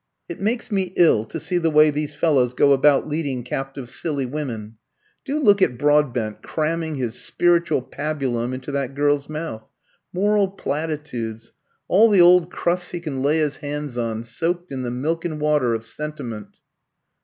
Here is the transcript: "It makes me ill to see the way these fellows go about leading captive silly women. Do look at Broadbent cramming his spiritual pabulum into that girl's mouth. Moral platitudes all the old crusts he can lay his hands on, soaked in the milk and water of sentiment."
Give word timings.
"It 0.27 0.41
makes 0.41 0.71
me 0.71 0.93
ill 0.95 1.25
to 1.25 1.39
see 1.39 1.59
the 1.59 1.69
way 1.69 1.91
these 1.91 2.15
fellows 2.15 2.55
go 2.55 2.71
about 2.73 3.07
leading 3.07 3.43
captive 3.43 3.87
silly 3.87 4.25
women. 4.25 4.77
Do 5.25 5.37
look 5.37 5.61
at 5.61 5.77
Broadbent 5.77 6.41
cramming 6.41 6.95
his 6.95 7.21
spiritual 7.21 7.83
pabulum 7.83 8.51
into 8.51 8.71
that 8.71 8.95
girl's 8.95 9.29
mouth. 9.29 9.67
Moral 10.11 10.47
platitudes 10.47 11.51
all 11.87 12.09
the 12.09 12.19
old 12.19 12.49
crusts 12.51 12.89
he 12.89 12.99
can 12.99 13.21
lay 13.21 13.37
his 13.37 13.57
hands 13.57 13.95
on, 13.95 14.23
soaked 14.23 14.71
in 14.71 14.81
the 14.81 14.89
milk 14.89 15.23
and 15.23 15.39
water 15.39 15.75
of 15.75 15.85
sentiment." 15.85 16.57